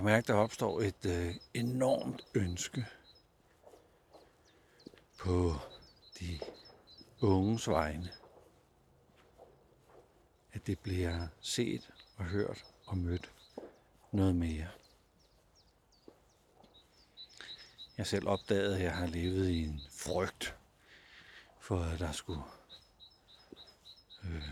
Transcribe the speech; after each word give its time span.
kan 0.00 0.04
mærke, 0.04 0.24
at 0.24 0.28
der 0.28 0.34
opstår 0.34 0.80
et 0.80 1.06
øh, 1.06 1.34
enormt 1.54 2.26
ønske 2.34 2.86
på 5.18 5.54
de 6.20 6.38
unges 7.20 7.68
vegne. 7.68 8.12
At 10.52 10.66
det 10.66 10.78
bliver 10.78 11.26
set 11.40 11.90
og 12.16 12.24
hørt 12.24 12.64
og 12.86 12.98
mødt 12.98 13.30
noget 14.12 14.34
mere. 14.34 14.68
Jeg 17.98 18.06
selv 18.06 18.28
opdagede, 18.28 18.76
at 18.76 18.82
jeg 18.82 18.96
har 18.96 19.06
levet 19.06 19.48
i 19.48 19.64
en 19.64 19.80
frygt 19.90 20.56
for, 21.60 21.80
at 21.80 21.98
der 21.98 22.12
skulle 22.12 22.42
øh, 24.24 24.48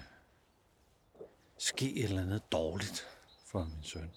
ske 1.59 1.95
et 1.95 2.05
eller 2.05 2.23
andet 2.23 2.53
dårligt 2.53 3.07
for 3.45 3.65
min 3.65 3.83
søn. 3.83 4.11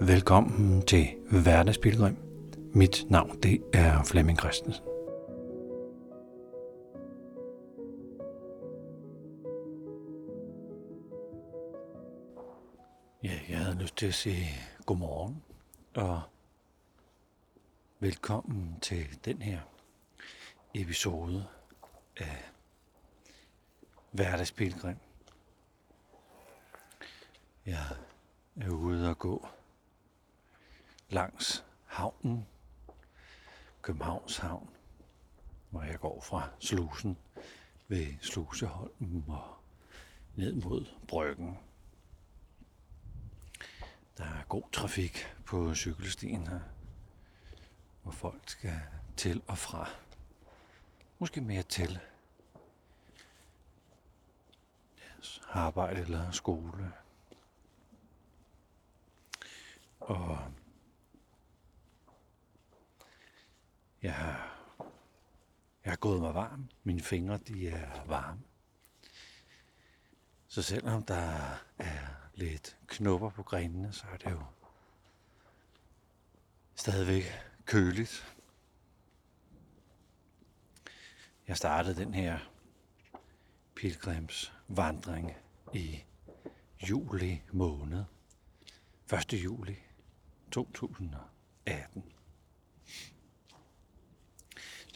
Velkommen 0.00 0.82
til 0.82 1.06
Hverdagspilgrim. 1.30 2.16
Mit 2.74 3.04
navn 3.10 3.42
det 3.42 3.62
er 3.74 4.04
Flemming 4.04 4.38
Christensen. 4.38 4.84
Ja, 13.22 13.40
jeg 13.48 13.58
havde 13.58 13.78
lyst 13.78 13.96
til 13.96 14.06
at 14.06 14.14
sige 14.14 14.46
godmorgen 14.86 15.42
og 15.94 16.22
velkommen 18.00 18.78
til 18.80 19.24
den 19.24 19.42
her 19.42 19.60
episode 20.74 21.46
af 22.16 22.50
Hverdagspilgrim. 24.10 24.96
Jeg 27.66 27.86
er 28.60 28.70
ude 28.70 29.10
og 29.10 29.18
gå 29.18 29.46
langs 31.08 31.64
havnen, 31.84 32.46
Københavns 33.82 34.36
Havn, 34.36 34.70
hvor 35.70 35.82
jeg 35.82 36.00
går 36.00 36.20
fra 36.20 36.48
slusen 36.58 37.18
ved 37.88 38.06
Sluseholmen 38.20 39.24
og 39.28 39.56
ned 40.34 40.54
mod 40.54 40.86
Bryggen. 41.08 41.58
Der 44.18 44.24
er 44.24 44.44
god 44.48 44.70
trafik 44.72 45.34
på 45.44 45.74
cykelstien 45.74 46.46
her, 46.46 46.60
hvor 48.02 48.12
folk 48.12 48.48
skal 48.48 48.80
til 49.16 49.42
og 49.46 49.58
fra. 49.58 49.90
Måske 51.18 51.40
mere 51.40 51.62
til 51.62 51.98
deres 54.98 55.42
arbejde 55.48 56.00
eller 56.00 56.30
skole. 56.30 56.92
Og 60.00 60.52
jeg 64.06 64.14
har, 64.14 64.58
jeg 65.84 65.92
har 65.92 65.96
gået 65.96 66.20
mig 66.20 66.34
varm. 66.34 66.68
Mine 66.84 67.00
fingre, 67.00 67.38
de 67.38 67.68
er 67.68 68.04
varme. 68.04 68.40
Så 70.48 70.62
selvom 70.62 71.02
der 71.02 71.58
er 71.78 72.06
lidt 72.34 72.76
knopper 72.86 73.30
på 73.30 73.42
grenene, 73.42 73.92
så 73.92 74.06
er 74.12 74.16
det 74.16 74.30
jo 74.30 74.42
stadigvæk 76.74 77.24
køligt. 77.64 78.36
Jeg 81.48 81.56
startede 81.56 81.96
den 81.96 82.14
her 82.14 82.38
pilgrimsvandring 83.74 85.32
i 85.74 86.04
juli 86.90 87.42
måned. 87.52 88.04
1. 89.12 89.32
juli 89.32 89.78
2018. 90.50 92.15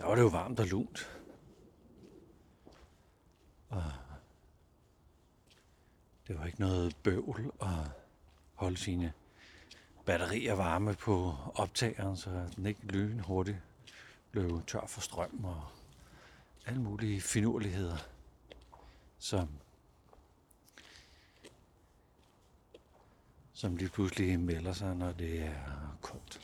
Der 0.01 0.07
var 0.07 0.15
det 0.15 0.23
jo 0.23 0.27
varmt 0.27 0.61
og 0.61 0.67
lunt. 0.67 1.21
Og 3.69 3.83
det 6.29 6.39
var 6.39 6.47
ikke 6.47 6.61
noget 6.61 6.97
bøvl 7.03 7.53
at 7.63 7.91
holde 8.55 8.77
sine 8.77 9.13
batterier 10.05 10.55
varme 10.55 10.95
på 10.95 11.35
optageren, 11.55 12.17
så 12.17 12.49
den 12.57 12.67
ikke 12.67 12.87
lynhurtigt 12.87 13.59
blev 14.31 14.63
tør 14.67 14.87
for 14.87 15.01
strøm 15.01 15.45
og 15.45 15.65
alle 16.67 16.81
mulige 16.81 17.21
finurligheder, 17.21 17.97
som, 19.19 19.49
som 23.53 23.77
lige 23.77 23.89
pludselig 23.89 24.41
melder 24.41 24.73
sig, 24.73 24.97
når 24.97 25.13
det 25.13 25.43
er 25.43 25.99
koldt. 26.03 26.40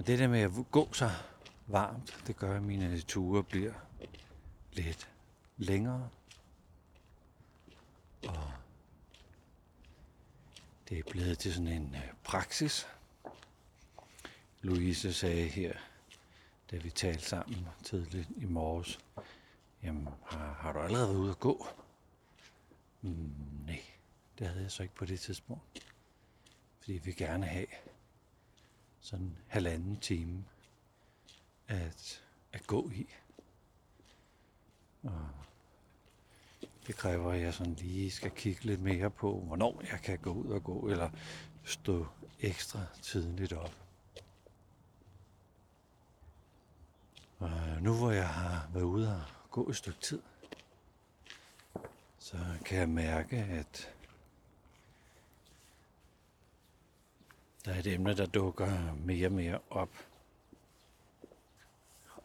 Men 0.00 0.06
det 0.06 0.18
der 0.18 0.28
med 0.28 0.40
at 0.40 0.50
gå 0.70 0.92
så 0.92 1.10
varmt, 1.66 2.22
det 2.26 2.36
gør, 2.36 2.56
at 2.56 2.62
mine 2.62 3.00
ture 3.00 3.44
bliver 3.44 3.72
lidt 4.72 5.10
længere. 5.56 6.08
Og 8.28 8.52
det 10.88 10.98
er 10.98 11.02
blevet 11.10 11.38
til 11.38 11.54
sådan 11.54 11.68
en 11.68 11.94
øh, 11.94 12.12
praksis. 12.24 12.86
Louise 14.62 15.12
sagde 15.12 15.48
her, 15.48 15.72
da 16.70 16.76
vi 16.76 16.90
talte 16.90 17.24
sammen 17.24 17.68
tidligt 17.84 18.28
i 18.36 18.44
morges, 18.44 19.00
jamen 19.82 20.08
har, 20.26 20.52
har 20.52 20.72
du 20.72 20.78
allerede 20.78 21.08
været 21.08 21.18
ude 21.18 21.30
at 21.30 21.38
gå? 21.38 21.66
Mm, 23.02 23.32
nej, 23.66 23.82
det 24.38 24.46
havde 24.46 24.62
jeg 24.62 24.70
så 24.70 24.82
ikke 24.82 24.94
på 24.94 25.04
det 25.04 25.20
tidspunkt. 25.20 25.92
Fordi 26.78 26.92
vi 26.92 27.12
gerne 27.12 27.46
have 27.46 27.66
sådan 29.00 29.36
halvanden 29.48 29.96
time 29.96 30.44
at, 31.68 32.22
at 32.52 32.66
gå 32.66 32.90
i. 32.90 33.06
Og 35.02 35.28
det 36.86 36.96
kræver, 36.96 37.32
at 37.32 37.40
jeg 37.40 37.54
sådan 37.54 37.74
lige 37.74 38.10
skal 38.10 38.30
kigge 38.30 38.64
lidt 38.64 38.80
mere 38.80 39.10
på, 39.10 39.40
hvornår 39.40 39.82
jeg 39.90 40.00
kan 40.02 40.18
gå 40.18 40.32
ud 40.32 40.46
og 40.46 40.64
gå, 40.64 40.88
eller 40.88 41.10
stå 41.64 42.06
ekstra 42.40 42.80
tidligt 43.02 43.52
op. 43.52 43.74
Og 47.38 47.50
nu 47.80 47.94
hvor 47.94 48.10
jeg 48.10 48.28
har 48.28 48.70
været 48.72 48.84
ude 48.84 49.16
og 49.16 49.22
gå 49.50 49.68
et 49.68 49.76
stykke 49.76 50.00
tid, 50.00 50.22
så 52.18 52.36
kan 52.64 52.78
jeg 52.78 52.88
mærke, 52.88 53.36
at 53.36 53.94
der 57.64 57.74
er 57.74 57.78
et 57.78 57.86
emne, 57.86 58.16
der 58.16 58.26
dukker 58.26 58.94
mere 58.94 59.26
og 59.26 59.32
mere 59.32 59.58
op. 59.70 59.90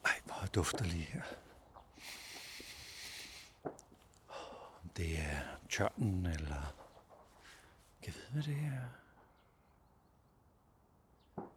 Ej, 0.05 0.21
hvor 0.25 0.47
dufter 0.55 0.85
lige 0.85 1.03
her. 1.03 1.21
Det 4.97 5.19
er 5.19 5.39
tørnen, 5.69 6.25
eller... 6.25 6.75
Kan 8.03 8.13
jeg 8.13 8.15
vide, 8.15 8.31
hvad 8.31 8.43
det 8.43 8.57
er? 8.73 8.87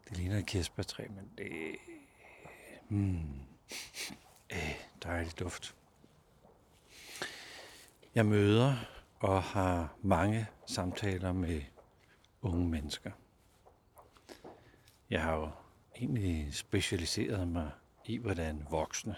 Det 0.08 0.16
ligner 0.16 0.38
et 0.38 0.46
kirsebærtræ, 0.46 1.08
men 1.08 1.30
det... 1.38 1.76
Mm. 2.88 3.40
Øh, 4.52 4.74
dejlig 5.02 5.38
duft. 5.38 5.74
Jeg 8.14 8.26
møder 8.26 8.76
og 9.20 9.42
har 9.42 9.96
mange 10.02 10.46
samtaler 10.66 11.32
med 11.32 11.62
unge 12.42 12.68
mennesker. 12.68 13.10
Jeg 15.10 15.22
har 15.22 15.34
jo 15.34 15.50
egentlig 15.96 16.54
specialiseret 16.54 17.48
mig 17.48 17.70
i, 18.04 18.16
hvordan 18.16 18.66
voksne 18.70 19.16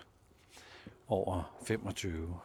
over 1.07 1.59
25 1.67 2.41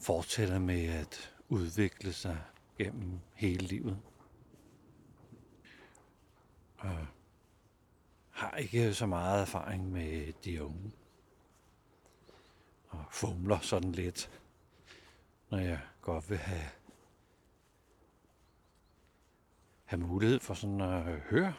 fortsætter 0.00 0.58
med 0.58 0.84
at 0.84 1.34
udvikle 1.48 2.12
sig 2.12 2.38
gennem 2.78 3.20
hele 3.34 3.66
livet. 3.66 3.98
Og 6.78 7.06
har 8.30 8.56
ikke 8.56 8.94
så 8.94 9.06
meget 9.06 9.40
erfaring 9.42 9.92
med 9.92 10.32
de 10.44 10.64
unge. 10.64 10.92
Og 12.88 13.04
fumler 13.10 13.58
sådan 13.60 13.92
lidt, 13.92 14.40
når 15.50 15.58
jeg 15.58 15.80
godt 16.00 16.30
vil 16.30 16.38
have, 16.38 16.68
have 19.92 20.06
mulighed 20.06 20.40
for 20.40 20.54
sådan 20.54 20.80
at 20.80 21.02
høre, 21.02 21.54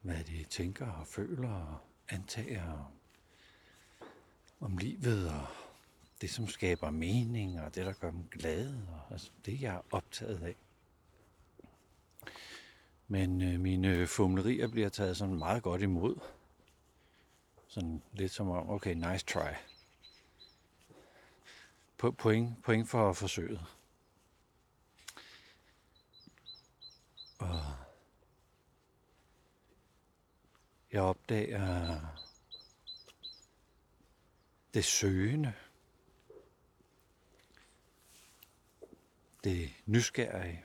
hvad 0.00 0.24
de 0.24 0.44
tænker 0.44 0.86
og 0.86 1.06
føler 1.06 1.48
og 1.48 1.78
antager 2.08 2.92
om 4.60 4.78
livet 4.78 5.30
og 5.30 5.46
det, 6.20 6.30
som 6.30 6.48
skaber 6.48 6.90
mening 6.90 7.60
og 7.60 7.74
det, 7.74 7.86
der 7.86 7.92
gør 7.92 8.10
dem 8.10 8.28
glade. 8.30 8.88
Og, 8.88 9.12
altså, 9.12 9.30
det 9.46 9.60
jeg 9.60 9.74
er 9.74 9.80
optaget 9.90 10.42
af. 10.42 10.56
Men 13.08 13.42
øh, 13.42 13.60
mine 13.60 14.06
fumlerier 14.06 14.68
bliver 14.68 14.88
taget 14.88 15.16
sådan 15.16 15.38
meget 15.38 15.62
godt 15.62 15.82
imod. 15.82 16.16
Sådan 17.68 18.02
lidt 18.12 18.32
som 18.32 18.50
om, 18.50 18.70
okay, 18.70 18.94
nice 18.94 19.26
try. 19.26 19.52
po- 22.02 22.10
point, 22.10 22.62
point 22.62 22.88
for 22.88 23.12
forsøget. 23.12 23.75
Jeg 30.96 31.04
opdager 31.04 32.00
det 34.74 34.84
søgende, 34.84 35.52
det 39.44 39.70
nysgerrige, 39.86 40.64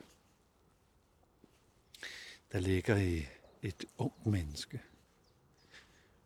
der 2.51 2.59
ligger 2.59 2.95
i 2.95 3.27
et 3.61 3.85
ungt 3.97 4.25
menneske. 4.25 4.81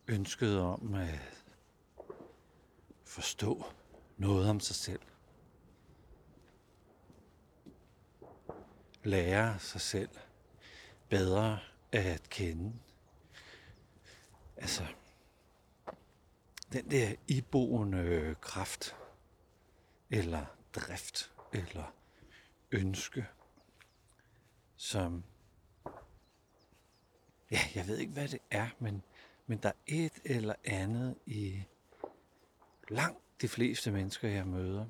Ønsket 0.08 0.60
om 0.60 0.94
at 0.94 1.44
forstå 3.04 3.66
noget 4.18 4.50
om 4.50 4.60
sig 4.60 4.76
selv. 4.76 5.02
Lære 9.04 9.60
sig 9.60 9.82
selv 9.82 10.10
bedre 11.10 11.60
at 11.92 12.30
kende. 12.30 12.74
Altså, 14.58 14.84
den 16.76 16.92
der 16.92 17.16
iboende 17.28 18.36
kraft, 18.42 18.96
eller 20.10 20.46
drift, 20.74 21.32
eller 21.54 21.94
ønske, 22.72 23.28
som, 24.76 25.24
ja, 27.52 27.60
jeg 27.76 27.88
ved 27.88 27.98
ikke, 27.98 28.14
hvad 28.14 28.28
det 28.28 28.40
er, 28.52 28.70
men, 28.80 29.04
men 29.48 29.58
der 29.58 29.70
er 29.70 29.74
et 29.88 30.22
eller 30.26 30.56
andet 30.64 31.16
i 31.26 31.64
langt 32.90 33.42
de 33.42 33.48
fleste 33.48 33.92
mennesker, 33.92 34.30
jeg 34.30 34.48
møder, 34.48 34.86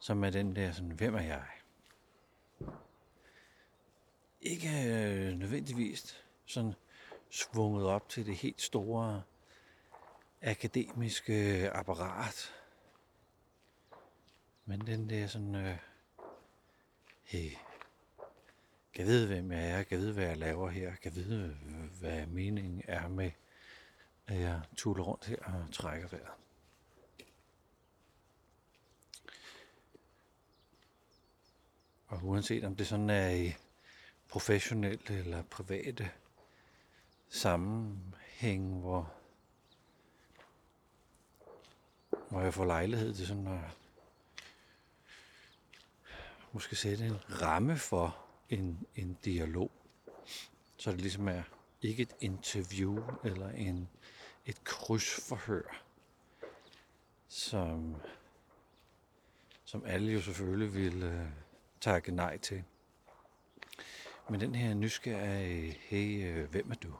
som 0.00 0.24
er 0.24 0.30
den 0.30 0.56
der 0.56 0.72
sådan, 0.72 0.90
hvem 0.90 1.14
er 1.14 1.22
jeg? 1.22 1.46
Ikke 4.40 4.68
øh, 4.68 5.32
nødvendigvis 5.32 6.24
sådan 6.44 6.74
svunget 7.30 7.86
op 7.86 8.08
til 8.08 8.26
det 8.26 8.36
helt 8.36 8.62
store 8.62 9.22
akademiske 10.46 11.70
apparat. 11.72 12.54
Men 14.64 14.86
den 14.86 15.10
der 15.10 15.26
sådan, 15.26 15.54
øh, 15.54 15.78
hey, 17.22 17.50
kan 18.94 19.06
vide, 19.06 19.26
hvem 19.26 19.52
jeg 19.52 19.70
er, 19.70 19.82
kan 19.82 19.98
vide, 19.98 20.12
hvad 20.12 20.24
jeg 20.24 20.36
laver 20.36 20.68
her, 20.68 20.94
kan 20.94 21.14
vide, 21.14 21.56
hvad 22.00 22.26
meningen 22.26 22.82
er 22.84 23.08
med, 23.08 23.30
at 24.26 24.40
jeg 24.40 24.60
tuller 24.76 25.04
rundt 25.04 25.26
her 25.26 25.36
og 25.44 25.72
trækker 25.72 26.08
vejret. 26.08 26.28
Og 32.06 32.24
uanset 32.24 32.64
om 32.64 32.76
det 32.76 32.86
sådan 32.86 33.10
er 33.10 33.30
i 33.30 33.54
professionelle 34.28 35.18
eller 35.18 35.42
private 35.42 36.10
sammenhæng, 37.28 38.80
hvor, 38.80 39.12
når 42.30 42.40
jeg 42.40 42.54
får 42.54 42.64
lejlighed 42.64 43.14
til 43.14 43.26
sådan 43.26 43.46
at 43.46 43.60
måske 46.52 46.76
sætte 46.76 47.06
en 47.06 47.18
ramme 47.42 47.76
for 47.76 48.16
en, 48.50 48.86
en 48.96 49.18
dialog. 49.24 49.70
Så 50.76 50.90
det 50.90 51.00
ligesom 51.00 51.28
er 51.28 51.42
ikke 51.82 52.02
et 52.02 52.14
interview 52.20 53.02
eller 53.24 53.48
en, 53.48 53.88
et 54.46 54.64
krydsforhør, 54.64 55.82
som, 57.28 57.96
som 59.64 59.84
alle 59.84 60.12
jo 60.12 60.20
selvfølgelig 60.20 60.74
vil 60.74 61.02
øh, 61.02 61.26
takke 61.80 62.12
nej 62.12 62.38
til. 62.38 62.64
Men 64.30 64.40
den 64.40 64.54
her 64.54 64.74
nysgerrige, 64.74 65.78
hey, 65.80 66.24
øh, 66.26 66.50
hvem 66.50 66.70
er 66.70 66.74
du? 66.74 66.94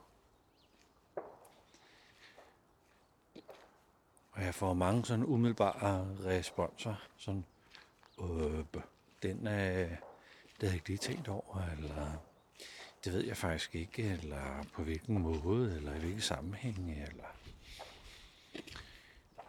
Og 4.36 4.44
jeg 4.44 4.54
får 4.54 4.74
mange 4.74 5.04
sådan 5.04 5.24
umiddelbare 5.24 6.16
responser, 6.24 6.94
sådan, 7.16 7.44
øh, 8.20 8.64
den 9.22 9.46
er, 9.46 9.88
det 10.60 10.68
havde 10.68 10.72
jeg 10.72 10.74
ikke 10.74 10.88
lige 10.88 10.98
tænkt 10.98 11.28
over, 11.28 11.62
eller 11.78 12.12
det 13.04 13.12
ved 13.12 13.24
jeg 13.24 13.36
faktisk 13.36 13.74
ikke, 13.74 14.02
eller 14.02 14.64
på 14.72 14.82
hvilken 14.82 15.18
måde, 15.18 15.76
eller 15.76 15.94
i 15.94 15.98
hvilken 15.98 16.20
sammenhæng, 16.20 17.02
eller 17.02 17.24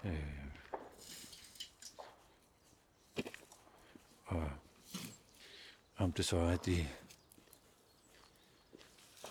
øh, 0.04 0.46
og 4.26 4.50
om 5.98 6.12
det 6.12 6.26
så 6.26 6.38
er 6.38 6.58
de 6.58 6.88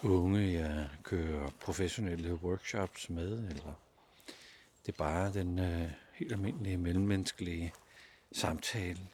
unge, 0.03 0.53
jeg 0.53 0.89
kører 1.03 1.51
professionelle 1.61 2.35
workshops 2.35 3.11
med, 3.11 3.49
eller 3.49 3.75
det 4.87 4.93
er 4.93 4.97
bare 4.97 5.33
den 5.33 5.59
øh, 5.59 5.91
helt 6.13 6.33
almindelige 6.33 6.77
mellemmenneskelige 6.77 7.73
samtale. 8.33 9.09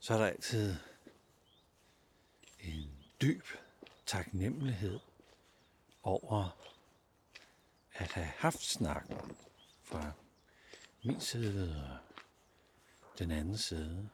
Så 0.00 0.14
er 0.14 0.18
der 0.18 0.26
altid 0.26 0.76
en 2.60 2.90
dyb 3.20 3.44
taknemmelighed 4.06 5.00
over 6.02 6.58
at 7.92 8.12
have 8.12 8.26
haft 8.26 8.62
snakken 8.62 9.36
fra 9.82 10.12
min 11.04 11.20
side 11.20 12.00
og 13.00 13.18
den 13.18 13.30
anden 13.30 13.58
side. 13.58 14.08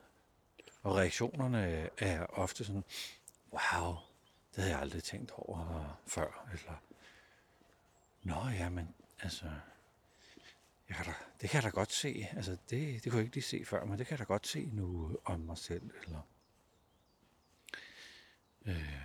Og 0.83 0.97
reaktionerne 0.97 1.91
er 1.99 2.27
ofte 2.27 2.65
sådan, 2.65 2.85
wow, 3.53 4.08
det 4.59 4.65
havde 4.65 4.77
jeg 4.77 4.83
aldrig 4.83 5.03
tænkt 5.03 5.31
over 5.31 6.01
før. 6.07 6.49
Eller, 6.53 6.83
nå 8.23 8.49
ja, 8.49 8.69
men 8.69 8.95
altså, 9.21 9.45
jeg 10.89 10.97
kan 10.97 11.07
da, 11.07 11.15
det 11.41 11.51
kan 11.51 11.63
jeg 11.63 11.63
da 11.63 11.69
godt 11.69 11.93
se. 11.93 12.27
Altså, 12.33 12.57
det, 12.71 13.05
det 13.05 13.13
kunne 13.13 13.19
jeg 13.19 13.25
ikke 13.25 13.37
lige 13.37 13.45
se 13.45 13.65
før, 13.65 13.85
men 13.85 13.99
det 13.99 14.07
kan 14.07 14.13
jeg 14.13 14.19
da 14.19 14.25
godt 14.25 14.47
se 14.47 14.71
nu 14.73 15.19
om 15.25 15.41
mig 15.41 15.59
selv. 15.59 15.91
Eller, 16.03 16.21
øh, 18.65 19.03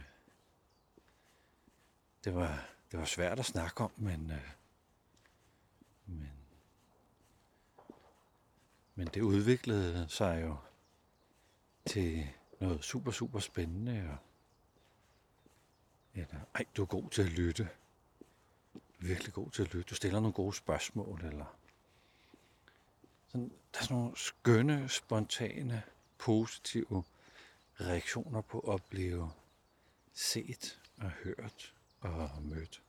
det, 2.24 2.36
var, 2.36 2.70
det 2.92 3.00
var 3.00 3.06
svært 3.06 3.40
at 3.40 3.46
snakke 3.46 3.84
om, 3.84 3.92
men, 3.98 4.32
øh, 4.32 4.50
men, 6.06 6.32
men 8.96 9.08
det 9.08 9.22
udviklede 9.22 10.06
sig 10.10 10.42
jo 10.42 10.58
til 11.86 12.28
noget 12.60 12.84
super, 12.84 13.12
super 13.12 13.40
spændende. 13.40 14.10
Og, 14.10 14.33
eller, 16.14 16.40
ej, 16.56 16.66
du 16.78 16.82
er 16.82 16.86
god 16.86 17.10
til 17.10 17.22
at 17.22 17.30
lytte. 17.30 17.70
Virkelig 19.00 19.34
god 19.34 19.50
til 19.50 19.62
at 19.62 19.74
lytte. 19.74 19.90
Du 19.90 19.96
stiller 19.96 20.20
nogle 20.20 20.34
gode 20.34 20.54
spørgsmål, 20.54 21.22
eller 21.26 21.58
sådan, 23.28 23.50
der 23.74 23.80
er 23.80 23.84
sådan 23.84 23.98
nogle 23.98 24.18
skønne, 24.18 24.90
spontane, 24.90 25.84
positive 26.18 27.04
reaktioner 27.82 28.42
på 28.42 28.60
at 28.60 28.84
blive 28.84 29.32
set 30.14 30.80
og 30.98 31.10
hørt 31.10 31.74
og 32.00 32.42
mødt. 32.42 32.82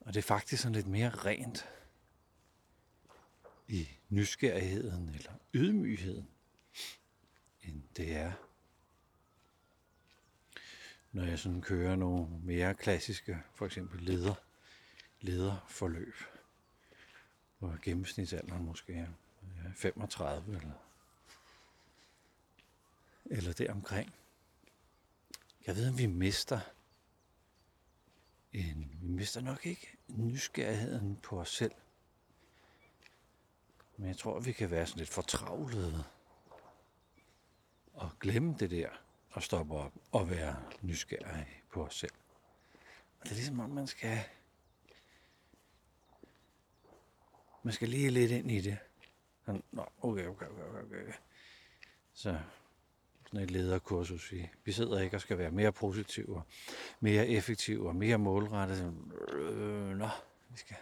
Og 0.00 0.14
det 0.14 0.16
er 0.16 0.22
faktisk 0.26 0.62
sådan 0.62 0.74
lidt 0.74 0.86
mere 0.86 1.10
rent 1.10 1.68
i 3.68 3.88
nysgerrigheden 4.08 5.08
eller 5.08 5.32
ydmygheden, 5.54 6.28
end 7.62 7.82
det 7.96 8.16
er, 8.16 8.32
når 11.12 11.24
jeg 11.24 11.38
sådan 11.38 11.62
kører 11.62 11.96
nogle 11.96 12.26
mere 12.42 12.74
klassiske, 12.74 13.42
for 13.54 13.66
eksempel 13.66 14.00
leder, 14.02 14.34
lederforløb, 15.20 16.14
hvor 17.58 17.78
gennemsnitsalderen 17.82 18.64
måske 18.64 18.94
er 18.94 19.08
35 19.76 20.56
eller, 20.56 20.72
eller 23.24 23.52
deromkring. 23.52 24.14
Jeg 25.66 25.76
ved, 25.76 25.88
om 25.88 25.98
vi 25.98 26.06
mister 26.06 26.60
en, 28.52 28.98
vi 29.02 29.08
mister 29.08 29.40
nok 29.40 29.66
ikke 29.66 29.96
nysgerrigheden 30.08 31.16
på 31.16 31.40
os 31.40 31.50
selv. 31.50 31.72
Men 33.96 34.08
jeg 34.08 34.16
tror, 34.16 34.40
vi 34.40 34.52
kan 34.52 34.70
være 34.70 34.86
sådan 34.86 34.98
lidt 34.98 35.10
fortravlede 35.10 36.04
og 37.92 38.10
glemme 38.20 38.56
det 38.58 38.70
der 38.70 38.88
og 39.30 39.42
stoppe 39.42 39.74
op 39.74 39.92
og 40.12 40.30
være 40.30 40.62
nysgerrig 40.82 41.62
på 41.72 41.84
os 41.84 41.94
selv. 41.94 42.14
Og 43.20 43.24
det 43.24 43.30
er 43.30 43.34
ligesom 43.34 43.60
om, 43.60 43.70
man 43.70 43.86
skal 43.86 44.18
man 47.62 47.74
skal 47.74 47.88
lige 47.88 48.10
lidt 48.10 48.30
ind 48.30 48.50
i 48.50 48.60
det. 48.60 48.78
Sådan, 49.46 49.62
Nå, 49.72 49.86
okay, 50.02 50.26
okay, 50.26 50.46
okay, 50.46 50.82
okay. 50.82 51.12
Så 52.12 52.38
sådan 53.26 53.40
et 53.40 53.50
lederkursus. 53.50 54.32
Vi, 54.32 54.50
vi 54.64 54.72
sidder 54.72 55.00
ikke 55.00 55.16
og 55.16 55.20
skal 55.20 55.38
være 55.38 55.50
mere 55.50 55.72
positive, 55.72 56.42
mere 57.00 57.28
effektive 57.28 57.88
og 57.88 57.96
mere 57.96 58.18
målrettede. 58.18 58.94
Øh, 59.32 59.96
nå, 59.96 60.08
vi 60.48 60.56
skal, 60.56 60.76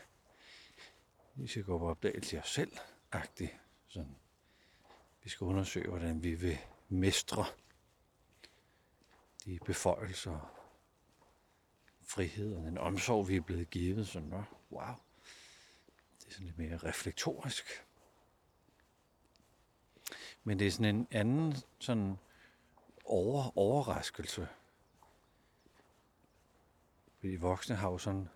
vi 1.34 1.46
skal 1.46 1.64
gå 1.64 1.78
på 1.78 1.88
opdagelse 1.88 2.36
af 2.36 2.40
os 2.42 2.50
selv, 2.50 2.72
agtigt. 3.12 3.52
Sådan. 3.88 4.16
Vi 5.22 5.30
skal 5.30 5.44
undersøge, 5.44 5.88
hvordan 5.88 6.22
vi 6.22 6.34
vil 6.34 6.58
mestre 6.90 7.44
de 9.44 9.58
beføjelser, 9.66 10.56
frihed 12.02 12.56
og 12.56 12.62
den 12.62 12.78
omsorg, 12.78 13.28
vi 13.28 13.36
er 13.36 13.40
blevet 13.40 13.70
givet. 13.70 14.08
Så 14.08 14.20
nå, 14.20 14.42
wow, 14.70 14.94
det 16.18 16.26
er 16.28 16.32
sådan 16.32 16.46
lidt 16.46 16.58
mere 16.58 16.76
reflektorisk. 16.76 17.64
Men 20.44 20.58
det 20.58 20.66
er 20.66 20.70
sådan 20.70 20.96
en 20.96 21.08
anden 21.10 21.56
sådan 21.78 22.18
over, 23.04 23.58
overraskelse. 23.58 24.48
Fordi 27.18 27.36
voksne 27.36 27.76
har 27.76 27.90
jo 27.90 27.98
sådan 27.98 28.28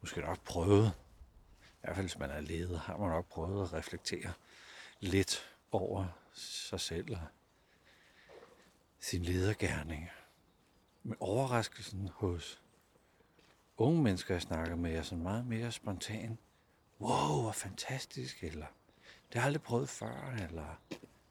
måske 0.00 0.20
nok 0.20 0.44
prøvet, 0.44 0.92
i 1.60 1.78
hvert 1.80 1.96
fald 1.96 2.06
hvis 2.06 2.18
man 2.18 2.30
er 2.30 2.40
leder, 2.40 2.78
har 2.78 2.96
man 2.96 3.08
nok 3.08 3.28
prøvet 3.28 3.62
at 3.62 3.72
reflektere 3.72 4.32
lidt 5.00 5.56
over 5.70 6.06
sig 6.32 6.80
selv 6.80 7.12
og 7.12 7.26
sin 9.06 9.22
ledergærning. 9.22 10.08
Men 11.02 11.16
overraskelsen 11.20 12.08
hos 12.14 12.62
unge 13.76 14.02
mennesker, 14.02 14.34
jeg 14.34 14.42
snakker 14.42 14.76
med, 14.76 14.94
er 14.94 15.02
sådan 15.02 15.22
meget 15.22 15.46
mere 15.46 15.72
spontan. 15.72 16.38
Wow, 17.00 17.40
hvor 17.42 17.52
fantastisk, 17.52 18.44
eller 18.44 18.66
det 18.98 19.34
har 19.34 19.40
jeg 19.40 19.46
aldrig 19.46 19.62
prøvet 19.62 19.88
før, 19.88 20.34
eller 20.48 20.80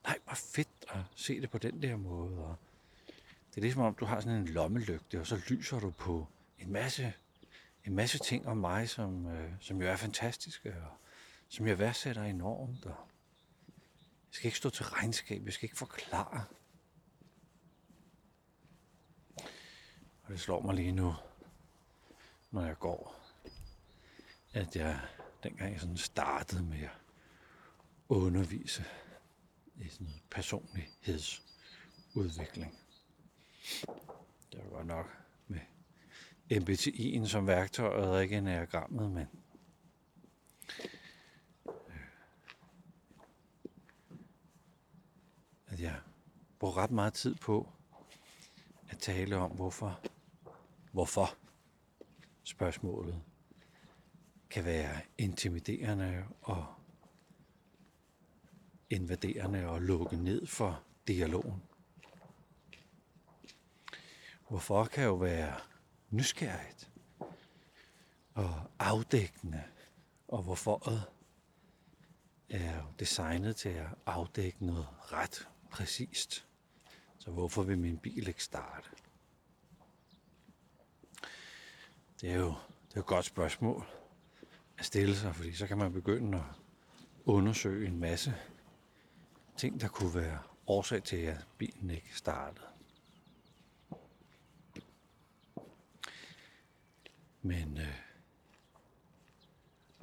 nej, 0.03 0.19
hvor 0.23 0.33
fedt 0.35 0.85
at 0.87 0.99
se 1.15 1.41
det 1.41 1.49
på 1.49 1.57
den 1.57 1.81
der 1.81 1.95
måde. 1.95 2.45
Og 2.45 2.55
det 3.49 3.57
er 3.57 3.61
ligesom 3.61 3.81
om, 3.81 3.95
du 3.95 4.05
har 4.05 4.19
sådan 4.19 4.39
en 4.39 4.47
lommelygte, 4.47 5.19
og 5.19 5.27
så 5.27 5.41
lyser 5.49 5.79
du 5.79 5.89
på 5.89 6.27
en 6.59 6.71
masse, 6.71 7.13
en 7.85 7.95
masse 7.95 8.17
ting 8.17 8.47
om 8.47 8.57
mig, 8.57 8.89
som, 8.89 9.27
øh, 9.27 9.51
som 9.59 9.81
jo 9.81 9.87
er 9.87 9.95
fantastiske, 9.95 10.69
og 10.69 10.91
som 11.49 11.67
jeg 11.67 11.79
værdsætter 11.79 12.23
enormt. 12.23 12.85
Og 12.85 13.07
jeg 14.07 14.31
skal 14.31 14.45
ikke 14.45 14.57
stå 14.57 14.69
til 14.69 14.85
regnskab, 14.85 15.45
jeg 15.45 15.53
skal 15.53 15.65
ikke 15.65 15.77
forklare. 15.77 16.43
Og 20.25 20.31
det 20.31 20.39
slår 20.39 20.61
mig 20.61 20.75
lige 20.75 20.91
nu, 20.91 21.13
når 22.51 22.65
jeg 22.65 22.79
går, 22.79 23.15
at 24.53 24.75
jeg 24.75 24.99
dengang 25.43 25.71
jeg 25.71 25.79
sådan 25.79 25.97
startede 25.97 26.63
med 26.63 26.83
at 26.83 26.89
undervise 28.09 28.85
i 29.75 29.89
sådan 29.89 30.07
noget 30.07 30.21
personlighedsudvikling. 30.31 32.79
Det 34.51 34.63
var 34.63 34.69
godt 34.69 34.87
nok 34.87 35.17
med 35.47 35.59
MBTI'en 36.51 37.27
som 37.27 37.47
værktøj 37.47 37.87
og 37.87 38.23
ikke 38.23 38.37
enagrammet, 38.37 39.11
men 39.11 39.27
øh, 41.67 41.73
at 45.67 45.79
jeg 45.79 45.99
bruger 46.59 46.77
ret 46.77 46.91
meget 46.91 47.13
tid 47.13 47.35
på 47.35 47.69
at 48.89 48.97
tale 48.97 49.37
om, 49.37 49.51
hvorfor, 49.51 50.01
hvorfor 50.95 51.37
spørgsmålet 52.43 53.21
kan 54.49 54.65
være 54.65 55.01
intimiderende 55.17 56.25
og 56.41 56.65
invaderende 58.89 59.67
og 59.67 59.81
lukke 59.81 60.15
ned 60.15 60.47
for 60.47 60.83
dialogen. 61.07 61.63
Hvorfor 64.49 64.85
kan 64.85 65.03
jo 65.03 65.15
være 65.15 65.59
nysgerrigt 66.09 66.91
og 68.33 68.61
afdækkende, 68.79 69.63
og 70.27 70.43
hvorfor 70.43 70.89
er 72.49 72.75
jo 72.75 72.85
designet 72.99 73.55
til 73.55 73.69
at 73.69 73.87
afdække 74.05 74.65
noget 74.65 74.87
ret 75.11 75.47
præcist. 75.69 76.47
Så 77.17 77.31
hvorfor 77.31 77.63
vil 77.63 77.77
min 77.77 77.97
bil 77.97 78.27
ikke 78.27 78.43
starte? 78.43 78.89
Det 82.25 82.33
er 82.33 82.37
jo 82.37 82.55
det 82.89 82.95
er 82.95 82.99
et 82.99 83.05
godt 83.05 83.25
spørgsmål 83.25 83.85
at 84.77 84.85
stille 84.85 85.15
sig, 85.15 85.35
fordi 85.35 85.53
så 85.53 85.67
kan 85.67 85.77
man 85.77 85.93
begynde 85.93 86.37
at 86.37 86.43
undersøge 87.25 87.87
en 87.87 87.99
masse 87.99 88.35
ting, 89.57 89.81
der 89.81 89.87
kunne 89.87 90.15
være 90.15 90.39
årsag 90.67 91.03
til, 91.03 91.17
at 91.17 91.47
bilen 91.57 91.89
ikke 91.89 92.17
startede. 92.17 92.65
Men 97.41 97.77
øh, 97.77 98.01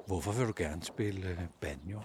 hvorfor 0.06 0.32
vil 0.32 0.46
du 0.46 0.52
gerne 0.56 0.82
spille 0.82 1.28
øh, 1.28 1.48
banjo? 1.60 2.02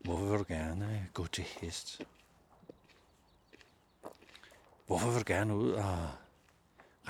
Hvorfor 0.00 0.24
vil 0.24 0.38
du 0.38 0.44
gerne 0.48 0.96
øh, 0.96 1.04
gå 1.12 1.26
til 1.26 1.44
hest? 1.44 2.02
Hvorfor 4.86 5.10
vil 5.10 5.18
du 5.18 5.24
gerne 5.26 5.56
ud 5.56 5.70
og 5.70 6.10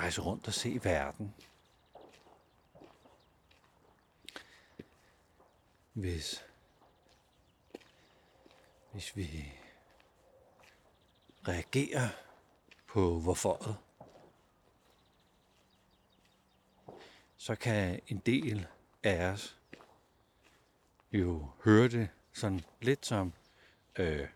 rejse 0.00 0.20
rundt 0.20 0.46
og 0.46 0.54
se 0.54 0.80
verden? 0.82 1.34
Hvis 5.92 6.44
hvis 8.92 9.16
vi 9.16 9.52
reagerer 11.48 12.08
på 12.86 13.18
hvorforet, 13.18 13.76
så 17.36 17.54
kan 17.54 18.00
en 18.06 18.18
del 18.18 18.66
af 19.02 19.24
os 19.24 19.58
jo 21.12 21.48
høre 21.64 21.88
det 21.88 22.08
sådan 22.32 22.64
lidt 22.80 23.06
som, 23.06 23.32
øh, 23.96 24.28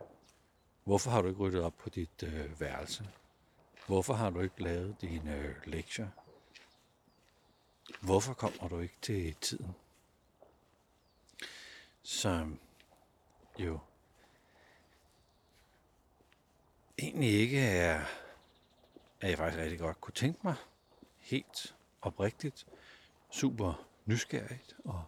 hvorfor 0.84 1.10
har 1.10 1.22
du 1.22 1.28
ikke 1.28 1.40
ryddet 1.40 1.62
op 1.62 1.76
på 1.78 1.88
dit 1.88 2.22
øh, 2.22 2.60
værelse? 2.60 3.08
Hvorfor 3.86 4.14
har 4.14 4.30
du 4.30 4.40
ikke 4.40 4.62
lavet 4.62 5.00
dine 5.00 5.36
øh, 5.36 5.54
lektier? 5.64 6.08
Hvorfor 8.00 8.34
kommer 8.34 8.68
du 8.68 8.78
ikke 8.78 8.96
til 9.02 9.34
tiden? 9.34 9.74
Som 12.02 12.60
jo 13.58 13.78
egentlig 16.98 17.30
ikke 17.30 17.60
er, 17.60 18.04
at 19.20 19.30
jeg 19.30 19.38
faktisk 19.38 19.62
rigtig 19.62 19.78
godt 19.78 20.00
kunne 20.00 20.14
tænke 20.14 20.40
mig 20.42 20.54
helt 21.18 21.76
oprigtigt, 22.02 22.66
super 23.30 23.88
nysgerrigt 24.04 24.76
og 24.84 25.04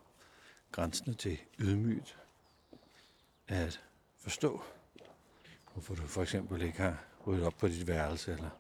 grænsende 0.73 1.15
til 1.15 1.39
ydmygt 1.59 2.19
at 3.49 3.85
forstå, 4.17 4.63
hvorfor 5.73 5.95
du 5.95 6.07
for 6.07 6.23
eksempel 6.23 6.63
ikke 6.63 6.79
har 6.79 7.05
ryddet 7.27 7.47
op 7.47 7.55
på 7.59 7.69
dit 7.69 7.87
værelse, 7.87 8.33
eller 8.33 8.51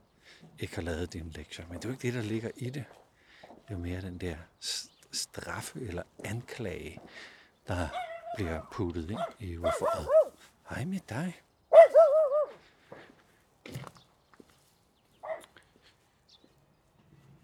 ikke 0.59 0.75
har 0.75 0.83
lavet 0.83 1.13
dine 1.13 1.31
lektier. 1.31 1.67
Men 1.67 1.77
det 1.77 1.85
er 1.85 1.89
jo 1.89 1.93
ikke 1.93 2.03
det, 2.03 2.15
der 2.15 2.23
ligger 2.23 2.51
i 2.57 2.71
det. 2.71 2.85
Det 3.69 3.75
er 3.75 3.79
mere 3.79 4.01
den 4.01 4.19
der 4.19 4.37
straf 5.13 5.77
eller 5.77 6.03
anklage, 6.25 7.01
der 7.69 7.89
bliver 8.37 8.69
puttet 8.73 9.11
ind 9.11 9.21
i 9.39 9.55
hvorfor. 9.55 10.13
Hej 10.69 10.85
med 10.85 11.01
dig. 11.09 11.41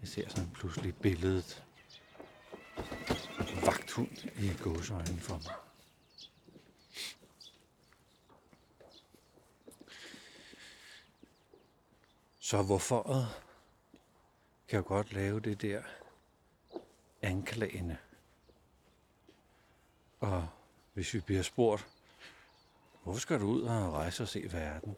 Jeg 0.01 0.09
ser 0.09 0.29
sådan 0.29 0.49
pludselig 0.49 0.95
billedet 0.95 1.63
vagthund 3.65 4.17
i 4.37 4.53
gåsøjne 4.63 5.19
for 5.19 5.33
mig. 5.33 5.53
Så 12.53 12.63
hvorfor 12.63 13.03
kan 14.67 14.77
jeg 14.77 14.85
godt 14.85 15.13
lave 15.13 15.39
det 15.39 15.61
der 15.61 15.83
anklagende? 17.21 17.97
Og 20.19 20.47
hvis 20.93 21.13
vi 21.13 21.19
bliver 21.19 21.41
spurgt, 21.41 21.87
hvorfor 23.03 23.19
skal 23.19 23.39
du 23.39 23.45
ud 23.45 23.61
og 23.61 23.93
rejse 23.93 24.23
og 24.23 24.27
se 24.27 24.49
verden? 24.51 24.95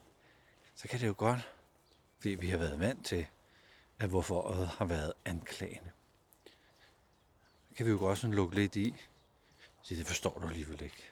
Så 0.75 0.87
kan 0.87 0.99
det 0.99 1.07
jo 1.07 1.15
godt, 1.17 1.53
fordi 2.17 2.29
vi 2.29 2.49
har 2.49 2.57
været 2.57 2.79
vant 2.79 3.05
til, 3.05 3.27
at 3.99 4.09
hvorfor 4.09 4.51
har 4.65 4.85
været 4.85 5.13
anklagende. 5.25 5.91
Det 7.69 7.77
kan 7.77 7.85
vi 7.85 7.91
jo 7.91 7.97
godt 7.97 8.19
sådan 8.19 8.35
lukke 8.35 8.55
lidt 8.55 8.75
i. 8.75 8.95
Så 9.81 9.95
det 9.95 10.07
forstår 10.07 10.39
du 10.39 10.47
alligevel 10.47 10.81
ikke. 10.81 11.03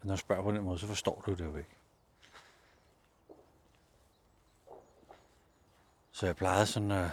Og 0.00 0.06
når 0.06 0.12
jeg 0.12 0.18
spørger 0.18 0.42
på 0.42 0.52
den 0.52 0.62
måde, 0.62 0.78
så 0.78 0.86
forstår 0.86 1.22
du 1.26 1.34
det 1.34 1.44
jo 1.44 1.56
ikke. 1.56 1.77
Så 6.18 6.26
jeg 6.26 6.36
plejede 6.36 6.66
sådan 6.66 6.90
at 6.90 7.10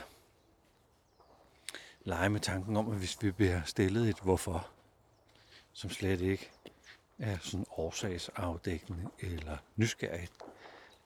lege 2.04 2.30
med 2.30 2.40
tanken 2.40 2.78
om, 2.78 2.92
at 2.92 2.98
hvis 2.98 3.24
vi 3.24 3.32
bliver 3.32 3.62
stillet 3.64 4.10
et 4.10 4.20
hvorfor, 4.20 4.70
som 5.74 5.90
slet 5.90 6.22
ikke 6.22 6.52
er 7.20 7.38
sådan 7.42 7.66
årsagsafdækkende 7.78 9.10
eller 9.20 9.58
nysgerrigt, 9.76 10.32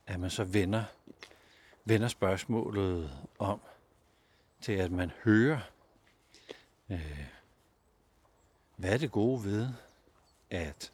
at 0.08 0.20
man 0.20 0.30
så 0.30 0.44
vender, 0.44 0.84
vender 1.86 2.08
spørgsmålet 2.08 3.28
om 3.40 3.62
til, 4.62 4.74
at 4.74 4.92
man 4.92 5.12
hører, 5.24 5.60
øh, 6.90 7.26
hvad 8.76 8.94
er 8.94 8.98
det 8.98 9.12
gode 9.12 9.44
ved, 9.44 9.68
at 10.50 10.92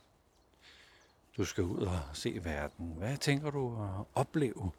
du 1.38 1.46
skal 1.46 1.64
ud 1.64 1.82
og 1.82 2.00
se 2.14 2.40
verden? 2.44 2.94
Hvad 2.98 3.18
tænker 3.18 3.50
du 3.50 3.84
at 3.84 4.06
opleve 4.16 4.72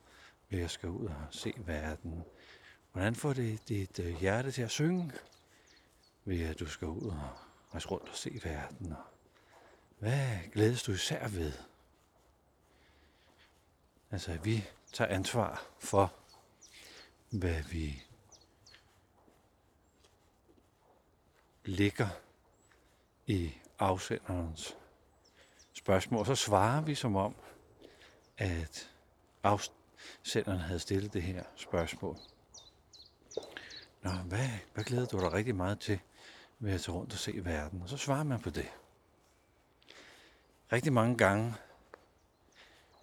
vil 0.49 0.59
jeg 0.59 0.71
skal 0.71 0.89
ud 0.89 1.07
og 1.07 1.27
se 1.31 1.55
verden? 1.57 2.25
Hvordan 2.93 3.15
får 3.15 3.33
det 3.33 3.69
dit 3.69 3.99
øh, 3.99 4.21
hjerte 4.21 4.53
til 4.53 4.63
at 4.63 4.71
synge 4.71 5.13
ved 6.25 6.43
at 6.43 6.61
du 6.61 6.67
skal 6.67 6.89
ud 6.89 7.11
og 7.11 7.31
rejse 7.73 7.89
rundt 7.89 8.09
og 8.09 8.17
se 8.17 8.41
verden? 8.45 8.95
Hvad 9.99 10.39
glædes 10.53 10.83
du 10.83 10.93
især 10.93 11.29
ved? 11.29 11.53
Altså, 14.11 14.39
vi 14.45 14.65
tager 14.93 15.15
ansvar 15.15 15.67
for, 15.79 16.15
hvad 17.31 17.63
vi 17.63 18.03
ligger 21.65 22.09
i 23.27 23.53
afsenderens 23.79 24.77
spørgsmål. 25.73 26.27
Så 26.27 26.35
svarer 26.35 26.81
vi 26.81 26.95
som 26.95 27.17
om, 27.17 27.35
at 28.39 28.91
afsenderen 29.43 29.86
havde 30.47 30.79
stillet 30.79 31.13
det 31.13 31.23
her 31.23 31.45
spørgsmål. 31.57 32.17
Nå, 34.03 34.11
hvad, 34.11 34.49
hvad 34.75 34.85
glæder 34.85 35.07
du 35.07 35.21
dig 35.21 35.33
rigtig 35.33 35.55
meget 35.57 35.81
til 35.81 36.01
ved 36.59 36.73
at 36.73 36.81
tage 36.81 36.97
rundt 36.97 37.13
og 37.13 37.19
se 37.19 37.45
verden? 37.45 37.83
Og 37.83 37.89
så 37.89 37.97
svarer 37.97 38.25
man 38.25 38.41
på 38.41 38.51
det. 38.51 38.69
Rigtig 40.73 40.93
mange 40.93 41.17
gange, 41.17 41.55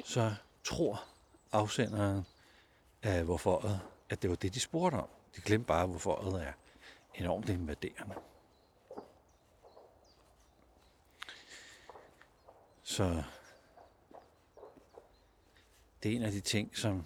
så 0.05 0.35
tror 0.63 1.03
afsenderen 1.51 2.25
af 3.03 3.23
hvorfor 3.23 3.81
at 4.09 4.21
det 4.21 4.29
var 4.29 4.35
det, 4.35 4.53
de 4.53 4.59
spurgte 4.59 4.95
om. 4.95 5.09
De 5.35 5.41
glemte 5.41 5.67
bare, 5.67 5.87
hvorfor 5.87 6.37
er 6.37 6.53
enormt 7.15 7.49
invaderende. 7.49 8.15
Så 12.83 13.23
det 16.03 16.11
er 16.11 16.15
en 16.15 16.23
af 16.23 16.31
de 16.31 16.41
ting, 16.41 16.77
som 16.77 17.05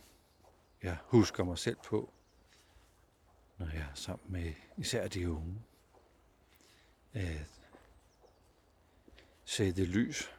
jeg 0.83 0.97
husker 1.05 1.43
mig 1.43 1.57
selv 1.57 1.77
på, 1.85 2.13
når 3.57 3.65
jeg 3.73 3.81
er 3.81 3.93
sammen 3.93 4.31
med 4.31 4.53
især 4.77 5.07
de 5.07 5.31
unge. 5.31 5.61
At 7.13 7.49
sætte 9.45 9.85
lys 9.85 10.31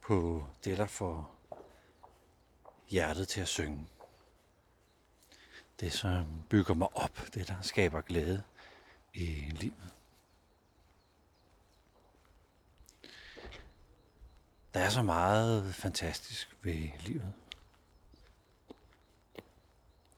på 0.00 0.46
det, 0.64 0.78
der 0.78 0.86
får 0.86 1.34
hjertet 2.88 3.28
til 3.28 3.40
at 3.40 3.48
synge. 3.48 3.88
Det, 5.80 5.92
som 5.92 6.42
bygger 6.48 6.74
mig 6.74 6.96
op, 6.96 7.20
det, 7.34 7.48
der 7.48 7.62
skaber 7.62 8.00
glæde 8.00 8.42
i 9.14 9.24
livet. 9.50 9.92
Der 14.74 14.80
er 14.80 14.88
så 14.88 15.02
meget 15.02 15.74
fantastisk 15.74 16.56
ved 16.62 16.88
livet. 17.00 17.32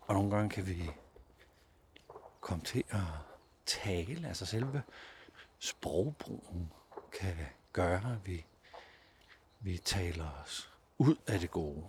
Og 0.01 0.15
nogle 0.15 0.31
gange 0.31 0.51
kan 0.51 0.67
vi 0.67 0.91
komme 2.41 2.65
til 2.65 2.85
at 2.89 3.01
tale, 3.67 4.29
altså 4.29 4.47
selve 4.47 4.83
sprogbrugen 5.59 6.73
kan 7.13 7.37
gøre, 7.73 8.13
at 8.13 8.27
vi, 8.27 8.45
vi 9.61 9.79
taler 9.79 10.43
os 10.43 10.71
ud 10.99 11.17
af 11.27 11.41
det 11.41 11.51
gode. 11.51 11.85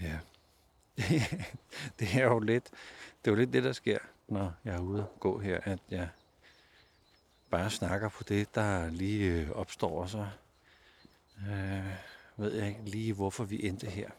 Ja, 0.00 0.18
det 1.98 2.14
er 2.14 2.24
jo 2.24 2.38
lidt, 2.38 2.70
det 3.24 3.30
er 3.30 3.30
jo 3.30 3.34
lidt 3.34 3.52
det, 3.52 3.64
der 3.64 3.72
sker 3.72 3.98
når 4.28 4.54
jeg 4.64 4.74
er 4.74 4.80
ude 4.80 5.08
og 5.08 5.20
gå 5.20 5.38
her, 5.38 5.60
at 5.62 5.78
jeg 5.90 6.08
bare 7.50 7.70
snakker 7.70 8.08
på 8.08 8.24
det, 8.24 8.54
der 8.54 8.90
lige 8.90 9.32
øh, 9.32 9.50
opstår, 9.50 10.02
og 10.02 10.08
så 10.08 10.28
øh, 11.48 11.92
ved 12.36 12.52
jeg 12.52 12.68
ikke 12.68 12.84
lige, 12.84 13.12
hvorfor 13.12 13.44
vi 13.44 13.66
endte 13.66 13.86
her 13.86 14.10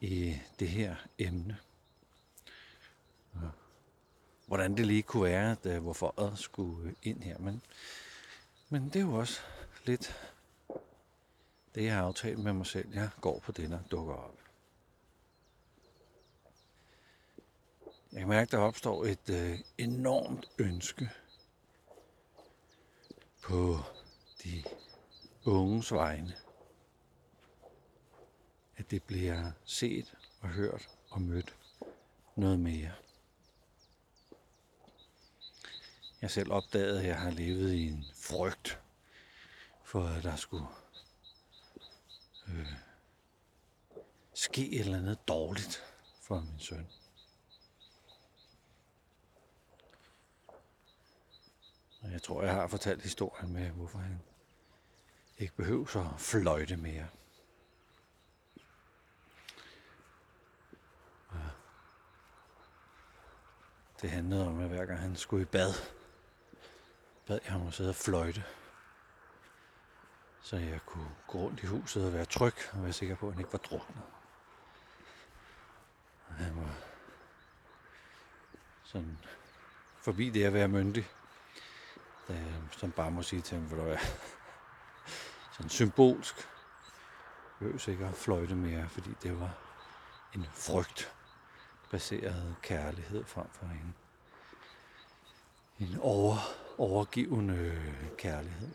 i 0.00 0.36
det 0.58 0.68
her 0.68 0.96
emne. 1.18 1.58
Og 3.32 3.50
hvordan 4.46 4.76
det 4.76 4.86
lige 4.86 5.02
kunne 5.02 5.24
være, 5.24 5.52
at 5.52 5.66
øh, 5.66 5.82
hvorfor 5.82 6.14
jeg 6.18 6.38
skulle 6.38 6.94
ind 7.02 7.22
her. 7.22 7.38
Men, 7.38 7.62
men 8.68 8.84
det 8.84 8.96
er 8.96 9.00
jo 9.00 9.14
også 9.14 9.40
lidt 9.84 10.30
det, 11.74 11.84
jeg 11.84 11.94
har 11.94 12.02
aftalt 12.02 12.38
med 12.38 12.52
mig 12.52 12.66
selv. 12.66 12.94
Jeg 12.94 13.10
går 13.20 13.38
på 13.38 13.52
den 13.52 13.72
og 13.72 13.80
dukker 13.90 14.14
op. 14.14 14.43
Jeg 18.14 18.20
kan 18.20 18.28
mærke, 18.28 18.48
at 18.48 18.52
der 18.52 18.58
opstår 18.58 19.04
et 19.04 19.30
øh, 19.30 19.58
enormt 19.78 20.50
ønske 20.58 21.10
på 23.42 23.78
de 24.44 24.62
unges 25.44 25.92
vegne. 25.92 26.36
At 28.76 28.90
det 28.90 29.02
bliver 29.02 29.50
set 29.64 30.14
og 30.40 30.48
hørt 30.48 30.88
og 31.10 31.22
mødt 31.22 31.56
noget 32.36 32.58
mere. 32.58 32.92
Jeg 36.22 36.30
selv 36.30 36.52
opdagede, 36.52 37.00
at 37.00 37.06
jeg 37.06 37.20
har 37.20 37.30
levet 37.30 37.72
i 37.72 37.88
en 37.88 38.04
frygt 38.14 38.80
for, 39.84 40.04
at 40.04 40.22
der 40.22 40.36
skulle 40.36 40.66
øh, 42.48 42.72
ske 44.34 44.70
et 44.70 44.80
eller 44.80 44.98
andet 44.98 45.28
dårligt 45.28 45.82
for 46.20 46.40
min 46.40 46.58
søn. 46.58 46.86
Og 52.04 52.12
jeg 52.12 52.22
tror, 52.22 52.42
jeg 52.42 52.54
har 52.54 52.66
fortalt 52.66 53.02
historien 53.02 53.52
med, 53.52 53.70
hvorfor 53.70 53.98
han 53.98 54.22
ikke 55.38 55.56
behøver 55.56 55.86
så 55.86 56.08
fløjte 56.18 56.76
mere. 56.76 57.06
Det 64.02 64.10
handlede 64.10 64.46
om, 64.46 64.60
at 64.60 64.68
hver 64.68 64.86
gang 64.86 65.00
han 65.00 65.16
skulle 65.16 65.42
i 65.42 65.44
bad, 65.44 65.72
bad 67.26 67.40
jeg 67.44 67.52
ham 67.52 67.66
at 67.66 67.74
sidde 67.74 67.90
og 67.90 67.96
fløjte. 67.96 68.44
Så 70.42 70.56
jeg 70.56 70.80
kunne 70.86 71.10
gå 71.26 71.38
rundt 71.38 71.62
i 71.62 71.66
huset 71.66 72.06
og 72.06 72.12
være 72.12 72.24
tryg 72.24 72.54
og 72.72 72.82
være 72.82 72.92
sikker 72.92 73.16
på, 73.16 73.26
at 73.26 73.32
han 73.32 73.40
ikke 73.40 73.52
var 73.52 73.58
druknet. 73.58 74.02
Og 76.28 76.34
han 76.34 76.56
var 76.56 76.74
sådan 78.82 79.18
forbi 79.98 80.30
det 80.30 80.44
at 80.44 80.52
være 80.52 80.68
myndig 80.68 81.10
øh, 82.28 82.54
som 82.70 82.90
bare 82.90 83.10
må 83.10 83.22
sige 83.22 83.42
til 83.42 83.58
ham, 83.58 83.66
hvor 83.66 83.76
du 83.76 83.96
sådan 85.56 85.70
symbolsk. 85.70 86.48
Jeg 87.60 87.88
ikke 87.88 88.06
at 88.06 88.14
fløjte 88.14 88.54
mere, 88.54 88.88
fordi 88.88 89.10
det 89.22 89.40
var 89.40 89.54
en 90.34 90.46
frygt 90.52 91.12
baseret 91.90 92.56
kærlighed 92.62 93.24
frem 93.24 93.46
for 93.52 93.66
en, 93.66 93.94
en 95.78 95.98
over, 96.00 96.36
overgivende 96.78 97.82
kærlighed. 98.18 98.68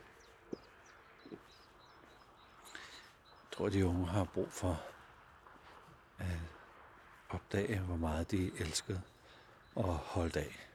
Jeg 3.42 3.58
tror, 3.58 3.70
de 3.70 3.86
unge 3.86 4.08
har 4.08 4.24
brug 4.24 4.52
for 4.52 4.82
at 6.18 6.28
opdage, 7.30 7.80
hvor 7.80 7.96
meget 7.96 8.32
de 8.32 8.52
elskede 8.58 9.02
og 9.76 9.94
holdt 9.96 10.38
af. 10.38 10.69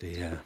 Det 0.00 0.22
er 0.22 0.38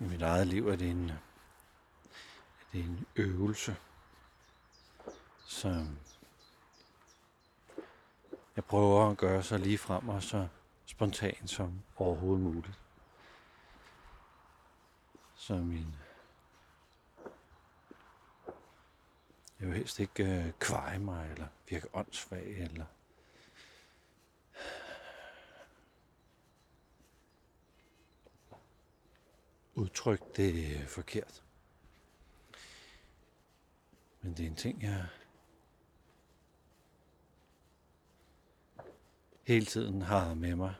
i 0.00 0.04
mit 0.04 0.22
eget 0.22 0.46
liv 0.46 0.68
er 0.68 0.76
det 0.76 0.90
en, 0.90 1.10
er 1.10 2.64
det 2.72 2.84
en 2.84 3.06
øvelse, 3.16 3.76
som 5.46 5.98
jeg 8.56 8.64
prøver 8.64 9.10
at 9.10 9.16
gøre 9.16 9.42
så 9.42 9.58
lige 9.58 9.78
frem 9.78 10.08
og 10.08 10.22
så 10.22 10.48
spontant 10.86 11.50
som 11.50 11.82
overhovedet 11.96 12.44
muligt. 12.44 12.80
Så 15.34 15.54
min 15.54 15.94
jeg 19.60 19.68
vil 19.68 19.76
helst 19.76 20.00
ikke 20.00 20.24
øh, 20.24 20.52
kveje 20.52 20.98
mig, 20.98 21.30
eller 21.30 21.46
virke 21.68 21.88
åndssvag, 21.94 22.46
eller 22.46 22.84
udtrykt 29.78 30.36
det 30.36 30.88
forkert. 30.88 31.42
Men 34.20 34.36
det 34.36 34.44
er 34.44 34.50
en 34.50 34.56
ting, 34.56 34.82
jeg 34.82 35.06
hele 39.42 39.66
tiden 39.66 40.02
har 40.02 40.34
med 40.34 40.56
mig. 40.56 40.74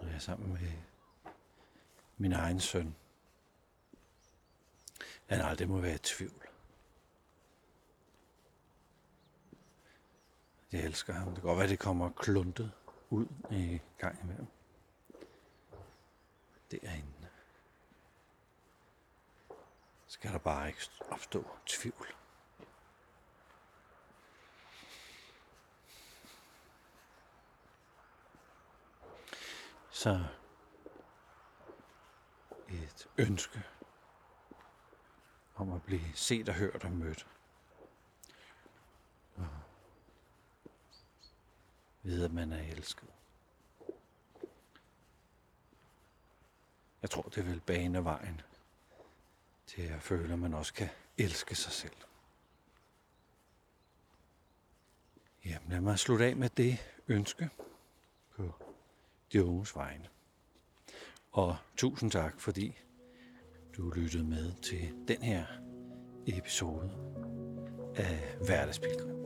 Når 0.00 0.06
jeg 0.06 0.14
er 0.14 0.18
sammen 0.18 0.52
med 0.52 0.72
min 2.16 2.32
egen 2.32 2.60
søn. 2.60 2.94
Han 5.26 5.40
aldrig 5.40 5.68
må 5.68 5.80
være 5.80 5.94
i 5.94 5.98
tvivl. 5.98 6.48
Jeg 10.72 10.84
elsker 10.84 11.12
ham. 11.12 11.26
Det 11.26 11.34
kan 11.34 11.42
godt 11.42 11.58
være, 11.58 11.68
det 11.68 11.78
kommer 11.78 12.10
kluntet 12.10 12.72
ud 13.10 13.26
i 13.50 13.80
gang 13.98 14.22
imellem. 14.22 14.46
Derinde. 16.82 17.28
Skal 20.06 20.32
der 20.32 20.38
bare 20.38 20.68
ikke 20.68 20.80
opstå 21.10 21.56
tvivl. 21.66 22.14
Så 29.90 30.24
et 32.68 33.08
ønske 33.18 33.62
om 35.54 35.72
at 35.72 35.82
blive 35.82 36.14
set 36.14 36.48
og 36.48 36.54
hørt 36.54 36.84
og 36.84 36.92
mødt. 36.92 37.26
Og 39.36 39.48
ved, 42.02 42.24
at 42.24 42.32
man 42.32 42.52
er 42.52 42.62
elsket. 42.62 43.08
Jeg 47.04 47.10
tror, 47.10 47.22
det 47.22 47.46
vil 47.46 47.60
bane 47.60 48.04
vejen 48.04 48.40
til 49.66 49.82
at 49.82 50.02
føle, 50.02 50.32
at 50.32 50.38
man 50.38 50.54
også 50.54 50.74
kan 50.74 50.88
elske 51.18 51.54
sig 51.54 51.72
selv. 51.72 51.92
Jamen, 55.44 55.68
lad 55.70 55.80
mig 55.80 55.98
slutte 55.98 56.24
af 56.24 56.36
med 56.36 56.50
det 56.50 56.78
ønske 57.08 57.50
på 58.36 58.52
de 59.32 59.44
unges 59.44 59.76
vegne. 59.76 60.08
Og 61.32 61.56
tusind 61.76 62.10
tak, 62.10 62.40
fordi 62.40 62.78
du 63.76 63.90
lyttede 63.90 64.24
med 64.24 64.52
til 64.62 64.94
den 65.08 65.22
her 65.22 65.46
episode 66.26 66.90
af 67.96 68.36
Hverdagspilgrim. 68.40 69.23